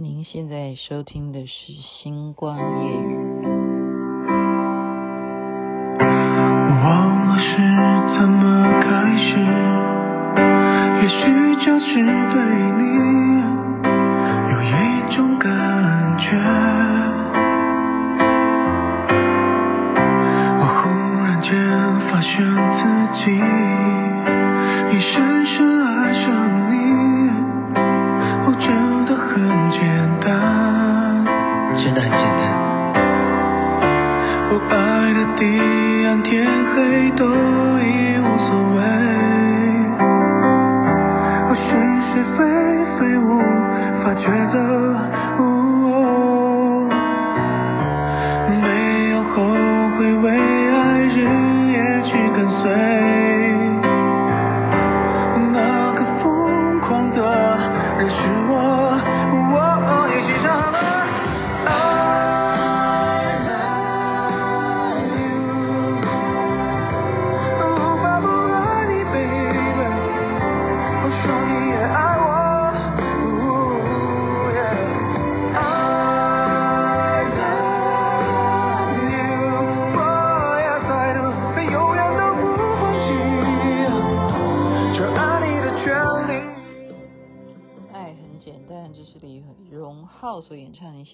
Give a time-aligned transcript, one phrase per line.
[0.00, 2.62] 您现在收听的是《星光夜
[2.92, 3.16] 语》。
[6.84, 7.56] 忘了是
[8.16, 8.86] 怎么开
[9.18, 9.34] 始，
[11.02, 12.38] 也许就是对
[31.78, 32.42] 真的很简单。
[34.50, 34.74] 我爱
[35.14, 35.40] 的地
[36.06, 36.28] 暗天
[36.74, 36.76] 黑
[37.12, 37.24] 都
[37.80, 38.78] 已无所谓，
[41.48, 41.68] 我是
[42.08, 42.38] 是非
[42.98, 43.28] 非无
[44.02, 44.56] 法抉择。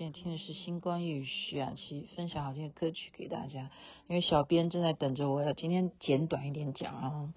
[0.05, 3.71] 现在听的是《星光与》徐雅琪分享好听的歌曲给大家。
[4.07, 7.29] 因为小编正在等着我，要今天简短一点讲啊，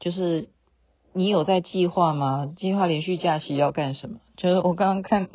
[0.00, 0.50] 就是
[1.14, 2.52] 你有在计划吗？
[2.58, 4.18] 计划连续假期要干什么？
[4.36, 5.30] 就是我刚刚看，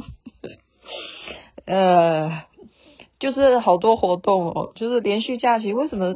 [1.66, 2.44] 呃，
[3.17, 6.13] 就是好多活动哦，就是连续假期为什么？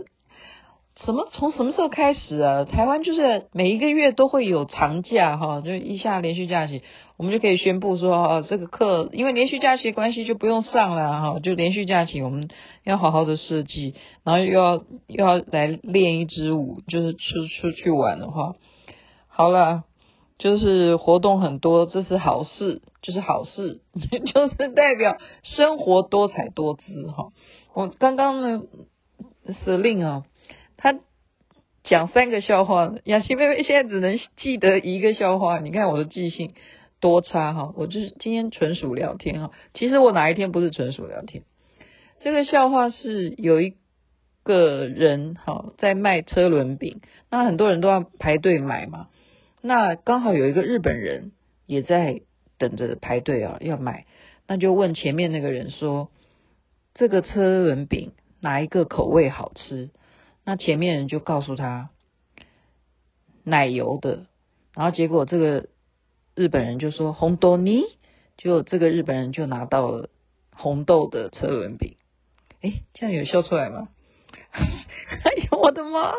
[1.05, 1.27] 什么？
[1.31, 2.65] 从什么时候开始啊？
[2.65, 6.83] 台湾就是每一个月都会有长假哈，就一下连续假期。
[7.17, 12.49] 我们就可以宣布说，哦，这个课因为连续假期关系就不用上了哈，就连续假期我们
[12.83, 14.75] 要好好的设计，然后又要
[15.07, 18.55] 又要来练一支舞，就是出出去玩的话，
[19.27, 19.83] 好了，
[20.37, 23.81] 就是活动很多，这是好事，就是好事，
[24.33, 27.29] 就是代表生活多彩多姿哈。
[27.73, 28.63] 我刚刚呢，
[29.63, 30.23] 司令啊，
[30.81, 30.97] 他
[31.83, 36.53] 讲三个笑话，雅琪妹妹现在只能记得一个笑话，你看我的记性。
[37.01, 39.51] 多差哈，我就是今天纯属聊天哈。
[39.73, 41.43] 其实我哪一天不是纯属聊天？
[42.19, 43.75] 这个笑话是有一
[44.43, 49.07] 个人哈在卖车轮饼，那很多人都要排队买嘛。
[49.61, 51.31] 那刚好有一个日本人
[51.65, 52.19] 也在
[52.57, 54.05] 等着排队啊，要买。
[54.45, 56.11] 那就问前面那个人说
[56.95, 59.89] ：“这个车轮饼哪一个口味好吃？”
[60.49, 61.91] 那前面人就告诉他
[63.43, 64.25] 奶油的，
[64.73, 65.67] 然后结果这个。
[66.35, 67.83] 日本人就说红豆泥，
[68.37, 70.09] 就这个日本人就拿到了
[70.55, 71.97] 红豆的车轮饼。
[72.61, 73.89] 哎，这样有笑出来吗？
[74.53, 76.11] 哎呦我的妈！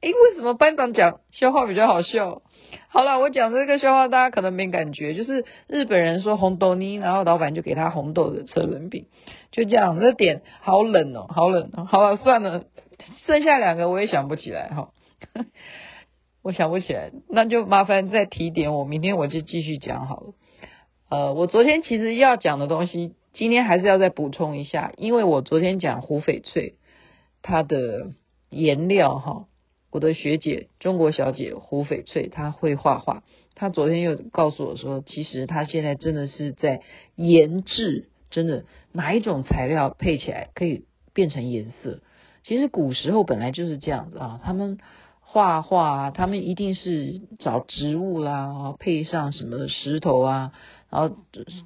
[0.00, 2.40] 哎，为什么班长讲笑话比较好笑？
[2.88, 9.04] 好了，我讲这个笑话大家可能没感觉，就是日本人说红豆泥，然后老板就给他红豆的车轮饼，
[9.50, 10.00] 就这样。
[10.00, 11.84] 这点好冷哦，好冷哦。
[11.84, 12.64] 好了，算了，
[13.26, 14.90] 剩下两个我也想不起来哈。
[16.42, 20.34] 我想不起来，那就麻烦再提点我，明天我就继续讲好了。
[21.08, 26.74] 呃，我昨天其实要讲的东西，今天还是要再补充一下，因为我昨天讲胡翡翠，
[27.42, 28.12] 它的
[28.50, 29.44] 颜料哈，
[29.92, 33.22] 我的学姐中国小姐胡翡翠她会画画，
[33.54, 36.80] 她昨天又告诉我说，其实她现在真的是在
[37.14, 42.00] 研制，真的哪一种材料配起来可以变成颜色。
[42.44, 44.78] 其实古时候本来就是这样子啊，他们。
[45.24, 50.52] 画画啊，他们一定是找植物啦，配上什么石头啊，
[50.90, 51.16] 然后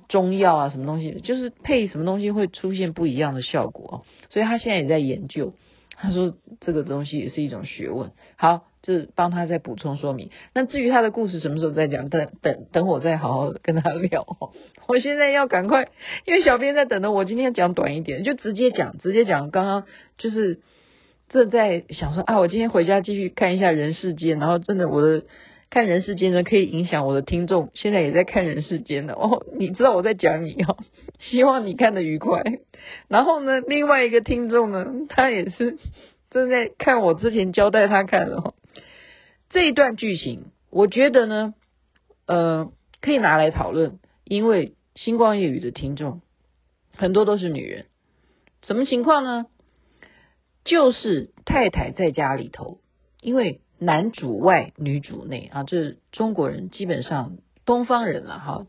[0.07, 4.07] 中药啊，什么东西，就是配什么东西会出现不一样的效果。
[4.31, 5.53] 所以他现在也在研究，
[5.97, 8.13] 他说这个东西也是一种学问。
[8.37, 10.31] 好，是帮他再补充说明。
[10.55, 14.25] 那至于他的故事什么时候再讲，等等等我再好好跟他聊。
[14.89, 15.89] 我现在要赶快，
[16.25, 17.27] 因为小编在等着我。
[17.27, 19.51] 今天讲短一点，就直接讲，直接讲。
[19.51, 19.85] 刚刚
[20.17, 20.61] 就是。
[21.29, 25.25] 正在想说啊，我今天回家继续看一下人世间，然后真的我的
[25.71, 29.45] 看人世间呢，可以影响我的听众，现在也在看人世间的 哦。
[29.59, 30.77] 你知道我在讲你哦，
[31.19, 32.45] 希望你看得愉快。
[33.09, 35.79] 然后呢，另外一个听众呢，他也是
[36.31, 38.55] 正在看我之前交代他看的哦。
[39.57, 41.55] 这一段剧情，我觉得呢，
[42.27, 42.71] 呃，
[43.01, 46.21] 可以拿来讨论，因为星光夜雨的听众
[46.95, 47.87] 很多都是女人，
[48.67, 49.47] 什么情况呢？
[50.63, 52.81] 就是太太在家里头，
[53.23, 58.67] 因为男主外女主内啊，这是中国人基本上东方人了哈，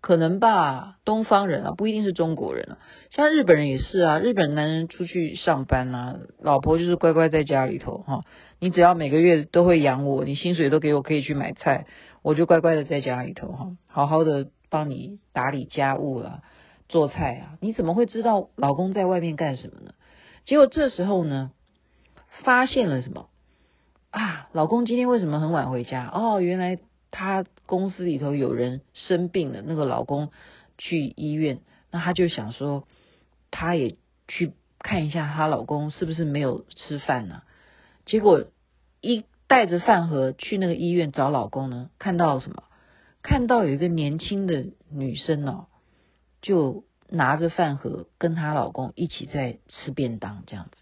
[0.00, 2.78] 可能吧，东方人啊，不一定是中国人啊，
[3.12, 8.24] 像日本人也是啊，日本男人出去上班啊，老婆就是乖乖在家里头哈，
[8.58, 11.86] 你只要每个月都会养我，你薪水都给我，可以去买菜，
[12.22, 16.42] 我就乖乖的在家里头哈，好好的帮你打理家务啊，
[16.88, 19.92] 做菜啊，你怎么会知道老公在外面干什么呢？
[20.44, 21.50] 结果这时候呢，
[22.42, 23.28] 发现了什么
[24.10, 24.48] 啊？
[24.52, 26.10] 老公今天为什么很晚回家？
[26.12, 26.78] 哦，原来。
[27.12, 30.32] 她公司里头有人生病了，那个老公
[30.76, 31.60] 去医院，
[31.90, 32.86] 那她就想说，
[33.50, 33.96] 她也
[34.28, 37.40] 去看一下她老公是不是没有吃饭呢？
[38.06, 38.46] 结果
[39.02, 42.62] 一带着饭盒去那个医院找老公呢，看到什么？
[43.22, 45.66] 看到有一个年轻的女生哦，
[46.40, 50.76] 就拿着饭盒跟她老公一起在吃便当，这样子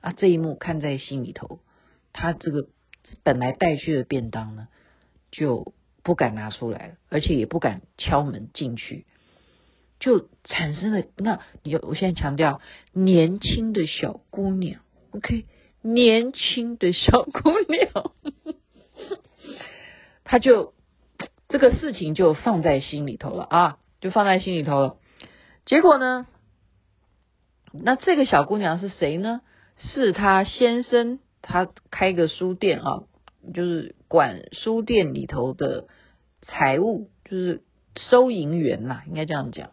[0.00, 1.58] 啊，这一幕看在心里头，
[2.12, 2.68] 她这个
[3.24, 4.68] 本来带去的便当呢，
[5.32, 5.74] 就
[6.04, 9.04] 不敢拿出来了，而且也不敢敲门进去，
[9.98, 11.04] 就产生了。
[11.16, 12.60] 那你就我现在强调，
[12.92, 14.80] 年轻的小姑娘
[15.10, 15.46] ，OK，
[15.84, 18.12] 年轻的小姑娘，
[20.24, 20.72] 她就
[21.48, 24.96] 这个事情就放在心里头了啊，就放在心里头了。
[25.66, 26.26] 结果呢，
[27.72, 29.42] 那这个小姑娘是谁呢？
[29.76, 33.04] 是她先生，他开个书店啊。
[33.52, 35.86] 就是管书店里头的
[36.40, 37.62] 财务，就是
[37.94, 39.72] 收银员呐，应该这样讲。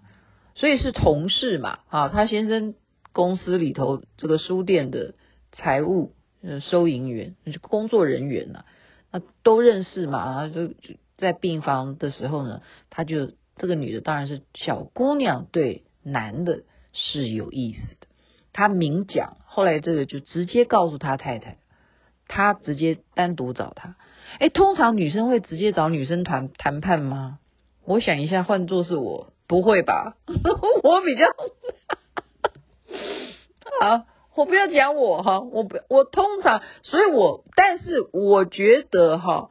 [0.56, 2.76] 所以是同事嘛，啊，他先生
[3.14, 5.16] 公司里头这个书店的
[5.52, 8.66] 财务，呃，收银员，工作人员呐，
[9.12, 16.64] 那都认识嘛，啊，就就在病房的时候呢，他就这个女的当然是小姑娘，对男的
[16.94, 18.08] 是有意思的，
[18.54, 21.58] 他明讲，后来这个就直接告诉他太太。
[22.34, 23.98] 他直接单独找他，
[24.40, 27.40] 哎，通常女生会直接找女生谈谈判吗？
[27.84, 30.16] 我想一下，换作是我，不会吧？
[30.26, 31.26] 我比较
[33.82, 34.06] 好，
[34.36, 39.50] 我不要讲我哈，我不，我通常，所以我，但是我觉得哈，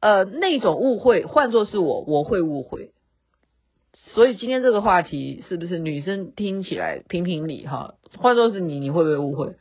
[0.00, 2.90] 呃，那种误会，换作是我，我会误会。
[3.94, 7.94] 所以今天这个话题是不是女生听起来评评理哈？
[8.18, 9.56] 换作是你，你会不会误会？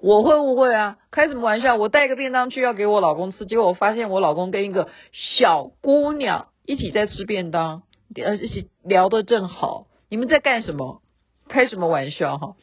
[0.00, 1.76] 我会误会啊，开什么玩笑？
[1.76, 7.82] 我带个便当去要给我老公吃，结果我发现我老公跟一个小姑娘一起在吃便当，
[8.16, 9.86] 呃，一起聊得正好。
[10.10, 11.00] 你们在干什么？
[11.46, 12.56] 开什么玩笑哈？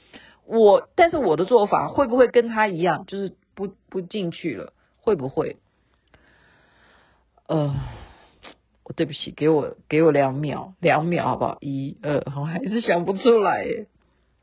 [0.45, 4.73] 我，但是我的做法会不会跟他一样，就是不不进去了？
[4.97, 5.57] 会不会？
[7.47, 7.75] 呃，
[8.83, 11.57] 我对不起，给我给我两秒，两秒好不好？
[11.61, 13.65] 一二， 我还是想不出来。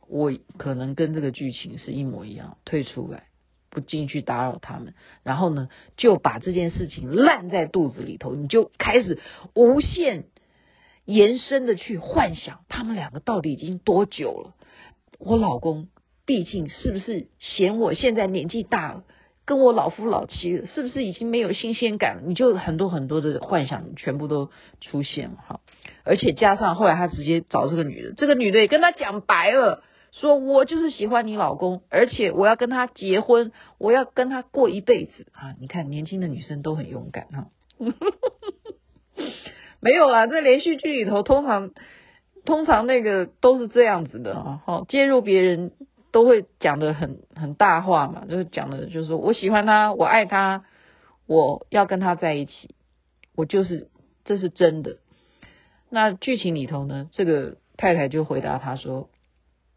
[0.09, 3.25] 我可能跟这个剧情是一模一样，退出来，
[3.69, 5.69] 不进去打扰他们，然后呢，
[5.99, 9.21] 就把这件事情烂在肚子里头，你就开始
[9.55, 10.25] 无限
[11.05, 14.55] 延伸的去幻想，他们两个到底已经多久了？
[15.19, 15.89] 我老公
[16.25, 19.05] 毕竟是不是嫌我现在年纪大了，
[19.45, 22.23] 跟我老夫老妻了，是不是已经没有新鲜感了？
[22.27, 24.51] 你就很多很多的幻想全部都
[24.81, 25.61] 出现了哈，
[26.05, 29.83] 而且加上后来他直接找这个女的，这个女的也跟他讲白了。
[30.11, 35.55] 说我就是喜欢你老公，而且我要跟他结婚，我要跟他过一辈子啊！
[35.61, 37.49] 你看年轻的女生都很勇敢哈，
[39.81, 41.73] 没有啦，在连续剧里头通常
[42.49, 45.71] 通常那个都是这样子的哈，介入别人
[46.11, 50.65] 都会讲的很很大话嘛，就是讲的就是说我喜欢他，我爱他，
[51.27, 52.75] 我要跟他在一起，
[53.37, 53.89] 我就是
[54.25, 54.97] 这是真的。
[55.91, 59.09] 那剧情里头呢，这个太太就回答他说。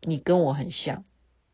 [0.04, 1.04] 你跟我很像，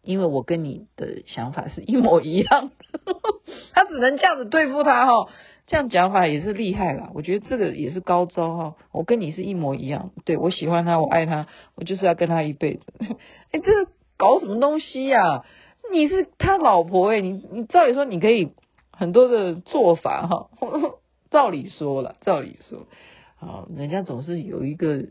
[0.03, 3.13] 因为我跟你的想法是一模一样的。
[3.75, 5.30] 他只能这样子对付他哈，
[5.67, 7.12] 这样讲法也是厉害啦。
[7.13, 8.75] 我觉得这个也是高招哈。
[8.91, 11.45] 我跟你是一模一样，对，我喜欢他，我爱他，
[11.75, 12.81] 我就是要跟他一辈子。
[13.51, 13.71] 哎，这
[14.17, 15.45] 搞什么东西呀？
[15.91, 18.53] 你是他老婆哎，你你照理说你可以
[18.91, 20.50] 很多的做法哈。
[21.29, 22.88] 照理说了，照理说，
[23.36, 25.05] 好，人家总是有一个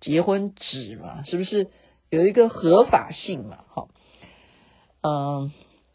[0.00, 1.68] 结婚纸嘛，是不是？
[2.10, 3.88] 有一个合法性嘛，好，
[5.00, 5.52] 嗯，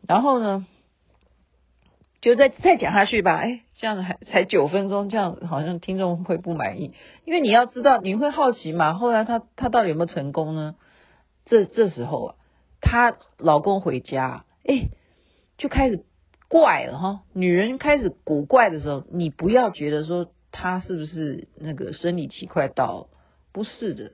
[0.07, 0.65] 然后呢，
[2.25, 3.35] 就再再讲下去吧。
[3.35, 6.91] 哎，这样还才九分钟，这样好像听众会不满意，
[7.23, 8.95] 因为你要知道，你会好奇嘛。
[8.95, 10.73] 后来他他到底有没有成功呢？
[11.45, 12.35] 这这时候啊，
[12.81, 14.87] 她老公回家，哎，
[15.59, 16.03] 就开始
[16.49, 17.19] 怪了哈。
[17.31, 23.09] 女人开始古怪的时候，你不要觉得说她是不是那个生理期快到，
[23.53, 24.13] 不是的。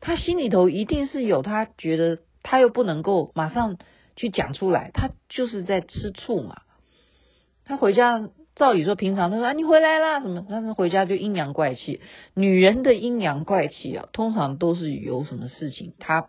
[0.00, 3.78] 她心里头一定是有，她觉得她又不能够马上
[4.16, 6.62] 去讲出来，她就是在吃醋嘛。
[7.66, 12.00] 他回家照理说平常他说啊你回来啦什么，但是回家就阴阳怪气。
[12.32, 16.28] 女人的阴阳怪气啊，通常都是有什么事情，她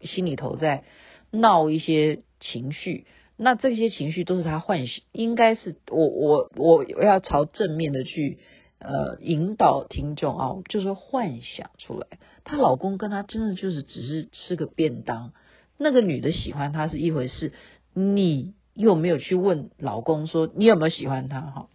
[0.00, 0.84] 心里头在
[1.32, 3.06] 闹一些情绪。
[3.36, 8.38] 那这些情绪都是她幻想，应该是我我我要朝正面的去
[8.78, 12.06] 呃引导听众啊，就是幻想出来，
[12.44, 15.32] 她老公跟她真的就是只是吃个便当，
[15.78, 17.52] 那个女的喜欢他是一回事，
[17.92, 21.68] 你又没有去问老公说你有没有喜欢他哈？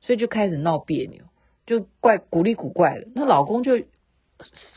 [0.00, 1.24] 所以就开始闹别扭，
[1.66, 3.82] 就怪古里古怪的，那老公就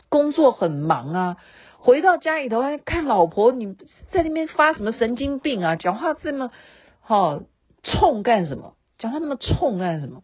[0.08, 1.36] 工作很忙啊。
[1.78, 3.74] 回到家里头，还看老婆，你
[4.10, 5.76] 在那边发什么神经病啊？
[5.76, 6.50] 讲话这么
[7.00, 7.42] 好
[7.82, 8.74] 冲干什么？
[8.98, 10.22] 讲话那么冲干什么？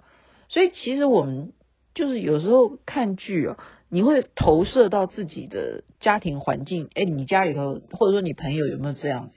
[0.48, 1.52] 所以其实我们
[1.94, 3.56] 就是有时候看剧哦，
[3.88, 6.90] 你会投射到自己的家庭环境。
[6.94, 9.34] 哎，你家里头或者说你朋友有没有这样子？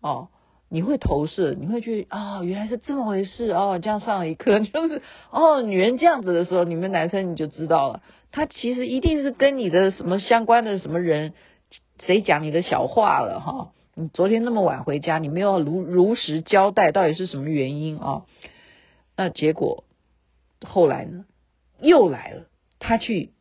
[0.00, 0.30] 哦，
[0.72, 3.78] 你会投射，你会去啊、原来是这么回事哦。
[3.82, 11.34] 这样上了一课， 就是哦，女人这样子的时候，你们男生你就知道了，他其实一定是跟你的什么相关的什么人。
[12.06, 13.72] 谁讲你的小话了哈？
[13.94, 18.22] 你昨天那么晚回家，你没有如如实交代，到底是什么原因啊？
[19.14, 19.84] 那结果
[20.66, 21.26] 后来呢？
[21.80, 22.46] 又来了，
[22.78, 23.32] 他去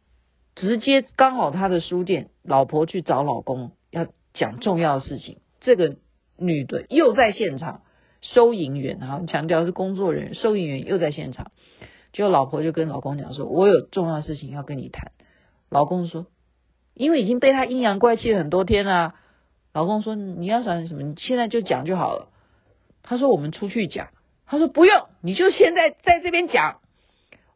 [0.55, 5.95] 直接刚好他的书店，老婆去找老公要讲重要的事情，这个
[6.41, 7.83] 女的又在现场，
[8.21, 11.51] 收银员然后，强调是工作人员，收银员又在现场，
[12.11, 15.11] 结果老婆就跟老公讲说：“我有重要事情要跟你谈。”
[15.69, 16.25] 老公说。
[16.93, 19.15] 因为已经被他阴阳怪气很多天了，
[19.73, 22.27] 老公说，你要想什么，你现在就讲就好了。
[23.01, 24.09] 他说我们出去讲，
[24.45, 26.81] 他说不用，你就现在在这边讲。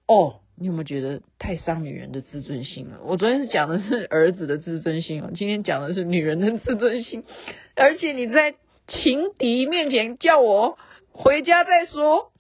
[0.08, 3.02] 哦，你有没有觉得太伤女人的自尊心了？
[3.04, 7.26] 我昨天是讲的是儿子的自尊心哦，今天讲的是女人的自尊心。
[7.76, 8.56] 而且你在
[8.88, 10.78] 情敌面前叫我
[11.12, 12.32] 回家再说，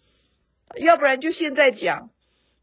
[0.75, 2.09] 要不然就现在讲。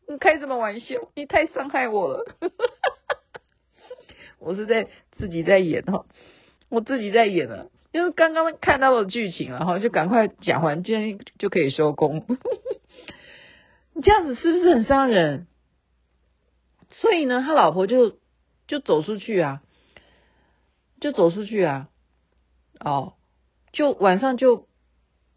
[0.09, 0.97] 你开什么玩笑？
[1.15, 2.25] 你太伤害我了。
[4.39, 6.05] 我是在自己在演哈，
[6.69, 12.27] 我自己在演了，就是刚刚看到的剧情了哈，就赶快讲完，今天就可以收工。
[13.95, 15.47] 你 这样子是不是很伤人？
[16.91, 18.19] 所以呢，他老婆就
[18.67, 19.63] 就走出去啊，
[21.01, 21.89] 就走出去啊，
[22.81, 23.15] 哦，
[23.73, 24.67] 就晚上就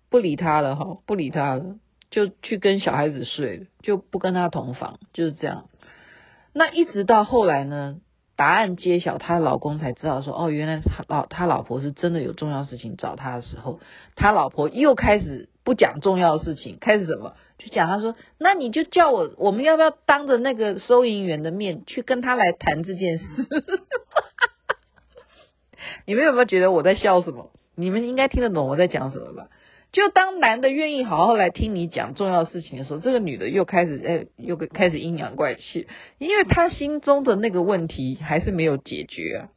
[0.09, 1.75] 不理他了哈，不理他了，
[2.09, 5.69] 就去跟小孩子睡，就不跟他同房，就是这样。
[6.53, 7.97] 那一直到后来呢？
[8.37, 13.79] 答案揭晓，她老公才知道说，哦，原来他老他老婆是真的有重要事情找他的时候，
[14.17, 17.35] 他老婆又开始不讲重要的事情，开始什么？
[17.57, 23.25] 就讲他说，那你就叫我，我们要不要当着那个收银员的面去跟他来谈这件事？
[26.05, 27.51] 你们有没有觉得我在笑什么？
[27.75, 29.47] 你们应该听得懂我在讲什么吧？
[29.91, 39.49] 就当男的愿意好好来听你讲重要事情的时候，这个女的又开始哎，又开始阴阳怪气，因为她心中的那个问题还是没有解决啊。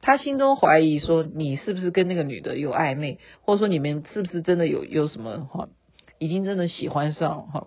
[0.00, 5.68] 她心中怀疑说，你是不是跟那个女的有暧昧，或者说你们是不是真的有有什么哈，
[6.18, 7.66] 已经真的喜欢上哈，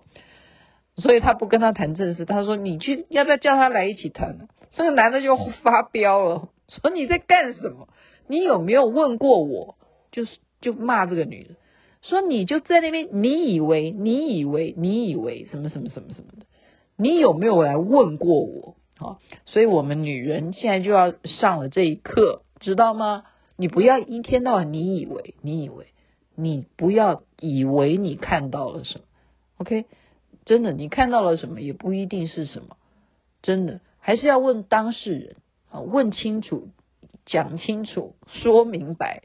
[0.95, 2.23] 所以她不跟他谈正事。
[2.23, 4.47] 她说，你去要不要叫他来一起谈？
[4.73, 7.89] 这个男的就发飙了，说你在干什么？
[8.27, 9.75] 你有没有问过我？
[10.15, 11.49] 就是就骂这个女的。
[12.01, 16.45] 说你就在那边，你以为你以为你以为什么什么什么什么的，
[16.95, 18.75] 你有没有来问过我？
[18.97, 23.25] 好，所以我们女人现在就要上了这一课，知道吗？
[23.57, 25.87] 你不要一天到晚你以为你以为，
[26.35, 29.05] 你不要以为你看到了什么
[29.57, 29.85] ，OK？
[30.45, 32.77] 真的，你看到了什么也不一定是什么，
[33.41, 35.35] 真的还是要问当事人
[35.71, 36.69] 啊，问清楚，
[37.25, 39.23] 讲清楚，说明白，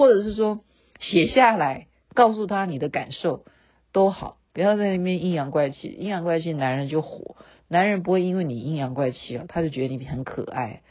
[0.00, 0.60] 或者是说
[0.98, 1.86] 写下来。
[2.12, 3.44] 告诉他你的感受
[3.92, 5.86] 都好，不要在那边阴阳怪气。
[5.86, 7.36] 阴阳怪气，男人就火。
[7.68, 10.82] 男人不会因为你阴阳怪气啊，他就觉得你很可爱。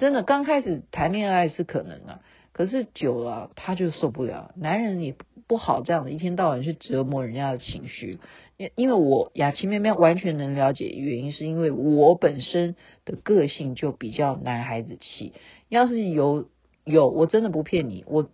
[0.00, 2.20] 真的，刚开始谈恋爱是可能啊，
[2.52, 4.52] 可是久了他就受不了。
[4.56, 5.14] 男人也
[5.46, 8.18] 不好这样的，一天到晚去折磨人家的情绪。
[8.56, 15.32] 因因为我雅琪妹妹完全能了解原因，是因为我本身的个性就比较男孩子气。
[15.68, 16.48] 要是有
[16.84, 18.28] 有，我真的不骗你，我。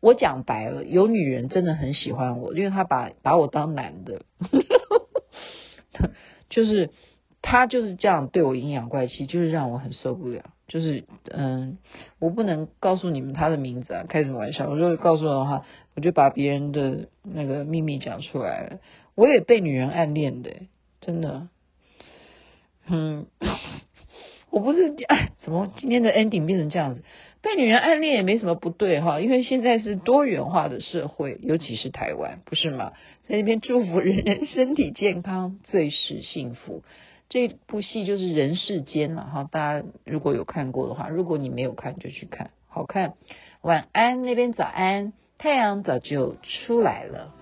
[0.00, 4.22] 我讲白了，有女人真的很喜欢我，因为她把把我当男的，
[6.50, 6.90] 就是
[7.40, 10.42] 她就是这样对我阴阳怪气，就是让我很受不了。
[10.66, 11.78] 就是嗯，
[12.18, 14.68] 我不能告诉你们她的名字啊，开什么玩笑？
[14.68, 18.80] 我如果告诉的话，我就把别人的那个秘密讲出来了。
[19.14, 20.50] 我也被女人暗恋的，
[21.00, 21.46] 真的。
[22.88, 23.26] 嗯，
[24.50, 27.04] 我不是哎，怎么今天的 ending 变成这样子？
[27.42, 32.92] 被女人暗恋也没什么不对哈，因为现在是多元化的社会，尤其是台湾，不是吗？
[33.24, 36.82] 在这边祝福人人身体健康，最是幸福。
[37.28, 43.14] 这部戏就是《人世间》了哈，大家如果有看过的话，如果你没有看就去看，好看。
[43.60, 47.34] 晚安，那边早安，太阳早就出来了。